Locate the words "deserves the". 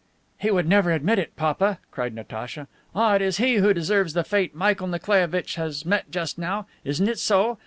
3.71-4.23